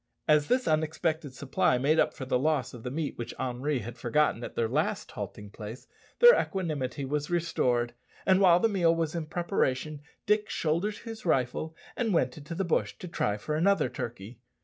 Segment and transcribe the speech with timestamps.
[0.27, 3.99] As this unexpected supply made up for the loss of the meat which Henri had
[3.99, 5.85] forgotten at their last halting place,
[6.17, 7.93] their equanimity was restored;
[8.25, 12.65] and while the meal was in preparation Dick shouldered his rifle and went into the
[12.65, 14.39] bush to try for another turkey.